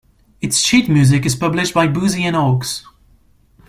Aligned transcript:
Its 0.41 0.57
sheet 0.61 0.89
music 0.89 1.27
is 1.27 1.35
published 1.35 1.75
by 1.75 1.85
Boosey 1.87 2.21
and 2.21 2.35
Hawkes. 2.35 2.83